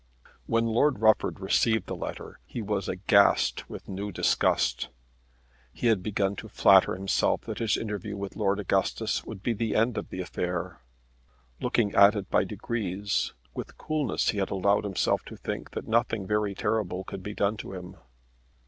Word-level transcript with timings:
When 0.47 0.65
Lord 0.65 0.97
Rufford 0.97 1.39
received 1.39 1.85
the 1.85 1.95
letter 1.95 2.39
he 2.47 2.59
was 2.59 2.89
aghast 2.89 3.69
with 3.69 3.87
new 3.87 4.11
disgust. 4.11 4.89
He 5.71 5.85
had 5.85 6.01
begun 6.01 6.35
to 6.37 6.49
flatter 6.49 6.95
himself 6.95 7.41
that 7.41 7.59
his 7.59 7.77
interview 7.77 8.17
with 8.17 8.35
Lord 8.35 8.59
Augustus 8.59 9.23
would 9.25 9.43
be 9.43 9.53
the 9.53 9.75
end 9.75 9.99
of 9.99 10.09
the 10.09 10.19
affair. 10.19 10.81
Looking 11.59 11.93
at 11.93 12.15
it 12.15 12.31
by 12.31 12.45
degrees 12.45 13.33
with 13.53 13.77
coolness 13.77 14.29
he 14.29 14.39
had 14.39 14.49
allowed 14.49 14.85
himself 14.85 15.23
to 15.25 15.35
think 15.37 15.69
that 15.73 15.87
nothing 15.87 16.25
very 16.25 16.55
terrible 16.55 17.03
could 17.03 17.21
be 17.21 17.35
done 17.35 17.55
to 17.57 17.73
him. 17.73 17.97